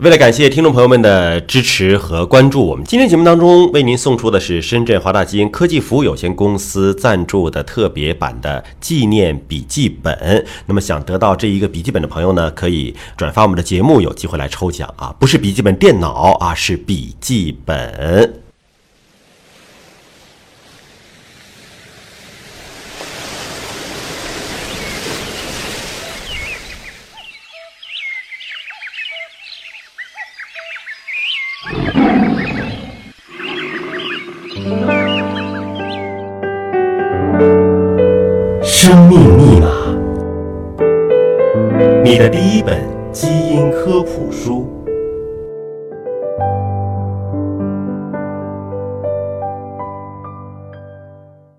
[0.00, 10.44] 为了感谢听众朋友们的支持和关注，我们今天节目当中为您送出的是深圳华大基因科技服务有限公司赞助的特别版的纪念笔记本。
[10.66, 15.14] 那么想得到这一个笔记本的朋友呢，可以转发我们的节目，有机会来抽奖啊！
[15.18, 18.45] 不是笔记本电脑啊，是笔记本。
[38.86, 39.66] 生命密码，
[42.04, 42.78] 你的第一本
[43.12, 44.85] 基因科普书。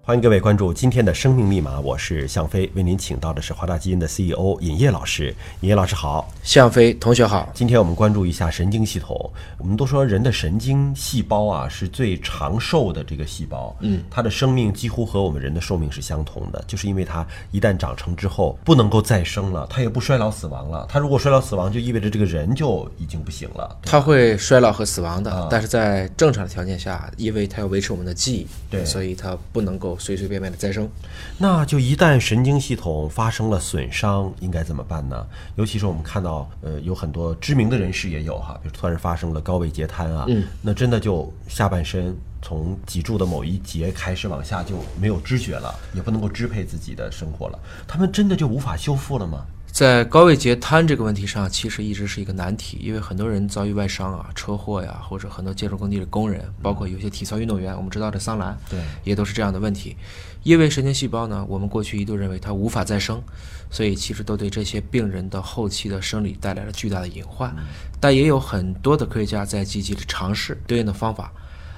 [0.08, 5.36] 欢迎各位关注今天的生命密码，我是向飞，为您请到的是华大基因的 CEO 尹烨老师。
[5.60, 7.52] 尹烨老师好，向飞同学好。
[7.54, 9.30] 今天我们关注一下神经系统。
[9.58, 20.86] 我们都说人的神经细胞啊是最长寿的这个细胞，嗯，它的生命几乎和我们人的寿命是相同的，就是因为它一旦长成之后不能够再生了，它也不衰老死亡了。
[20.88, 23.78] 它如果衰老死亡，就意味着这个人就已经不行了。
[23.82, 29.97] 它会衰老和死亡的，但是在正常的条件下，因为它要维持我们的记忆，对，所以它不能够。
[29.98, 30.90] 随随便便的再生，
[31.38, 35.26] 那就一旦神经系统发生了损伤，应该怎么办呢？
[35.56, 49.46] 尤其是我们看到，呃，有很多知名的人士也有哈，比如突然发生了高位截瘫啊，嗯，那真的就下半身从脊柱的某一节开始往下就没有知觉了，也不能够支配自己的生活了，他们真的就无法修复了吗？
[49.72, 59.96] 在高位截瘫这个问题上，其实一直是一个难题，因为很多人遭遇外伤啊、车祸呀，或者很多建筑工地的工人，包括有些体操运动员，我们知道的桑兰，对，也都是这样的问题。
[60.42, 63.22] 因为神经细胞呢，我们过去一度认为它无法再生，
[63.70, 67.56] 所以其实都对这些病人的后期的生理带来了巨大的隐患。
[68.00, 71.32] 但也有很多的科学家在积极的尝试对应的方法。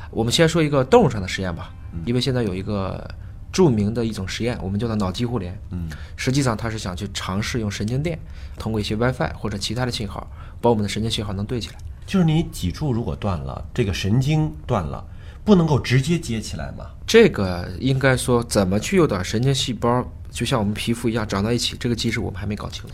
[0.10, 1.74] 我们先说一个动物上的实验吧，
[2.06, 3.06] 因为现在有一个。
[3.52, 5.58] 著名的一种实验，我们叫做脑机互联。
[5.72, 8.18] 嗯，实际上它是想去尝试用神经电，
[8.58, 10.28] 通过一些 WiFi 或者其他的信号，
[10.62, 11.76] 把我们的神经信号能对起来。
[12.06, 15.06] 就是你脊柱如果断了，这个神经断了，
[15.44, 16.86] 不能够直接接起来吗？
[17.06, 22.90] 这个应该说怎么去诱导神经细胞，就像我们皮肤一样长到一起，这个机制我们还没搞清楚。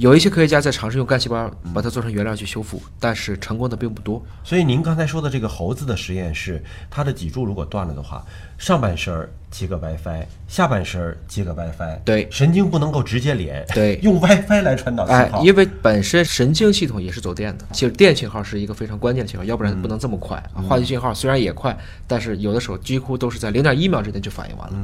[0.00, 4.24] 有一些科学家在尝试用干细胞把它做成原料去修复，但是成功的并不多。
[4.42, 8.24] 所以您刚才说的这个猴子的实验是，它的脊柱如果断了的话，
[8.56, 9.28] 上半身儿。
[9.50, 20.40] 接个 WiFi，下半身儿接个 WiFi，对，神经不能够直接连，对，用 WiFi 来传导信号，因为本身神经系统也是走电的，其实电信号是一个非常关键的信号，要不然不能这么快。
[20.54, 24.76] 化学信号虽然也快，但是有的时候几乎都是在零点一秒之内就反应完了。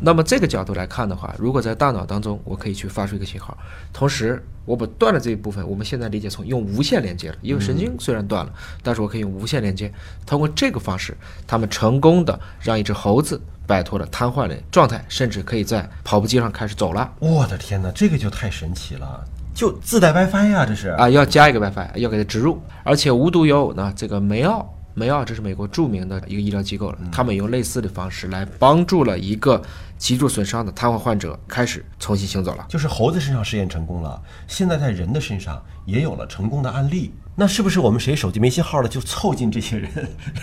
[0.00, 3.54] 那么这个角度来看的话，如果在大脑当中，我可以去发出一个信号，
[3.92, 8.52] 同时我把断了这一部分，我们现在理解从用无线连接了，因为神经虽然断了，
[8.82, 9.92] 但是我可以用无线连接，
[10.26, 11.16] 通过这个方式，
[11.46, 13.40] 他们成功的让一只猴子。
[13.66, 17.10] 摆脱了瘫痪的状态，甚至可以在跑步机上开始走了。
[17.18, 19.24] 我的天哪，这个就太神奇了！
[19.54, 22.60] 就自带 WiFi 呀，这是啊，要加一个 WiFi，要给它植入。
[22.82, 29.60] 而且无独有偶呢，这个梅奥，梅奥这是美国著名的一个医疗机构了，他们用类似的方式来帮助了一个
[29.98, 32.64] 脊柱损伤的瘫痪患者开始重新行走了。
[32.68, 37.12] 就是猴子身上试验成功了，现在在人的身上也有了成功的案例。
[37.36, 39.90] 那是不是我们谁手机没信号了，就凑近这些人，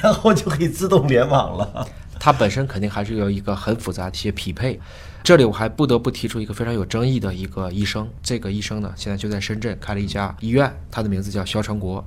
[0.04, 1.88] 然后就可以自动联网了？
[2.20, 4.80] 它本身肯定还是有一个很复杂的一些匹配，
[5.24, 12.06] 这里我还不得不提出一个非常有争议的一个医生，这个医生呢现在就在深圳开了一家医院，他的名字叫肖成国，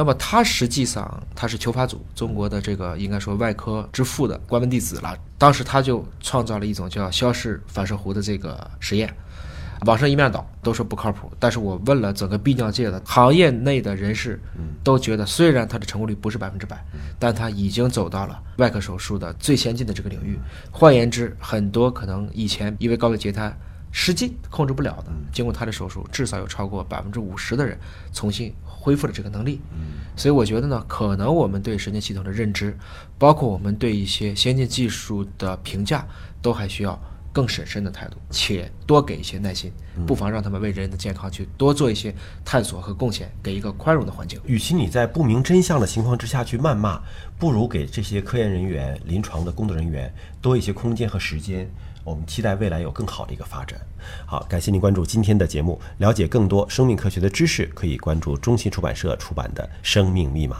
[0.00, 9.14] 那么他实际上他是求法祖，中国的这个应该说外科之父的关门弟子了，当时他就创造了一种叫肖氏反射弧的这个实验。
[9.84, 11.30] 网上一面倒，都说不靠谱。
[11.38, 14.40] 但是我问了整个泌尿界的行业内的人士，
[14.82, 16.82] 都觉得虽然它的成功率不是百分之百，
[17.18, 20.38] 但它已经走到了外科手术的最先进的这个领域。
[20.70, 23.54] 换言之，很多可能以前因为高位截瘫
[23.92, 27.78] 失禁控制不了的，经过他的手术，至少有超过百分之五十的人
[28.12, 29.60] 重新恢复了这个能力。
[30.16, 32.76] 所以我觉得呢，可能我们对神经系统的认知，
[33.18, 36.06] 包括我们对一些先进技术的评价，
[36.40, 37.00] 都还需要。
[37.32, 39.72] 更审慎的态度，且多给一些耐心，
[40.04, 42.12] 不妨让他们为人的健康去多做一些
[42.44, 44.40] 探索和贡献，给一个宽容的环境。
[44.46, 47.00] 与其你在不明真相的情况之下去谩骂，
[47.38, 50.12] 不如给这些科研人员、临床的工作人员
[50.42, 51.70] 多一些空间和时间。
[52.04, 53.80] 我们期待未来有更好的一个发展。
[54.26, 60.56] 好，感谢您关注今天的节目，了解更多生命科学的知识，可以关注中信出版社出版的《生命密码》。